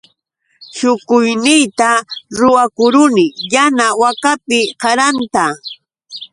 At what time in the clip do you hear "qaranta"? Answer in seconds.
4.81-5.45